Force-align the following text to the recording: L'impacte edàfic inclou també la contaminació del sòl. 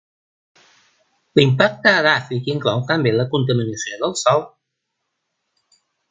L'impacte 1.39 1.91
edàfic 1.97 2.49
inclou 2.53 2.81
també 2.91 3.11
la 3.17 3.25
contaminació 3.35 3.99
del 4.05 4.15
sòl. 4.23 4.41